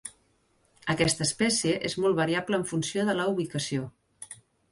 [0.93, 3.87] Aquesta espècie és molt variable en funció de la ubicació.